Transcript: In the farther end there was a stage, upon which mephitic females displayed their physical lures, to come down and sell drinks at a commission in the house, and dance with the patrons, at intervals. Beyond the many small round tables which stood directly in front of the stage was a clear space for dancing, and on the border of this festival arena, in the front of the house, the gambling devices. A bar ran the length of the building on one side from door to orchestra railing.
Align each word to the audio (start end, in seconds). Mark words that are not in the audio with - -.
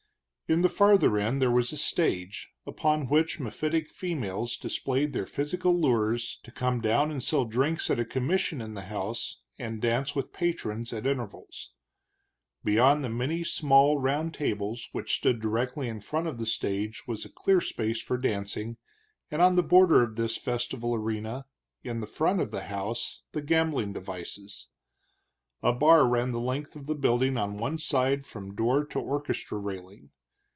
In 0.51 0.63
the 0.63 0.67
farther 0.67 1.17
end 1.17 1.41
there 1.41 1.49
was 1.49 1.71
a 1.71 1.77
stage, 1.77 2.49
upon 2.67 3.07
which 3.07 3.39
mephitic 3.39 3.89
females 3.89 4.57
displayed 4.57 5.13
their 5.13 5.25
physical 5.25 5.73
lures, 5.79 6.41
to 6.43 6.51
come 6.51 6.81
down 6.81 7.09
and 7.09 7.23
sell 7.23 7.45
drinks 7.45 7.89
at 7.89 8.01
a 8.01 8.03
commission 8.03 8.59
in 8.59 8.73
the 8.73 8.81
house, 8.81 9.39
and 9.57 9.81
dance 9.81 10.13
with 10.13 10.33
the 10.33 10.37
patrons, 10.39 10.91
at 10.91 11.05
intervals. 11.07 11.71
Beyond 12.65 13.01
the 13.01 13.07
many 13.09 13.45
small 13.45 13.97
round 13.97 14.33
tables 14.33 14.89
which 14.91 15.15
stood 15.15 15.39
directly 15.39 15.87
in 15.87 16.01
front 16.01 16.27
of 16.27 16.37
the 16.37 16.45
stage 16.45 17.07
was 17.07 17.23
a 17.23 17.29
clear 17.29 17.61
space 17.61 18.01
for 18.01 18.17
dancing, 18.17 18.75
and 19.31 19.41
on 19.41 19.55
the 19.55 19.63
border 19.63 20.03
of 20.03 20.17
this 20.17 20.35
festival 20.35 20.93
arena, 20.93 21.45
in 21.85 22.01
the 22.01 22.05
front 22.05 22.41
of 22.41 22.51
the 22.51 22.63
house, 22.63 23.23
the 23.31 23.41
gambling 23.41 23.93
devices. 23.93 24.67
A 25.63 25.71
bar 25.71 26.09
ran 26.09 26.33
the 26.33 26.41
length 26.41 26.75
of 26.75 26.87
the 26.87 26.95
building 26.95 27.37
on 27.37 27.57
one 27.57 27.77
side 27.77 28.25
from 28.25 28.53
door 28.53 28.83
to 28.87 28.99
orchestra 28.99 29.57
railing. 29.57 30.09